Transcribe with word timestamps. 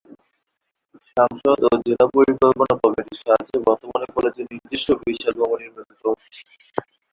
সাংসদ 1.17 1.59
ও 1.65 1.81
জেলা 1.85 2.05
পরিকল্পনা 2.15 2.73
কমিটির 2.81 3.21
সাহায্যে 3.23 3.57
বর্তমানে 3.67 4.07
কলেজের 4.15 4.47
নিজস্ব 4.53 4.87
বিশাল 5.01 5.33
ভবন 5.39 5.57
নির্মিত 5.63 5.89
হয়েছে। 6.03 6.39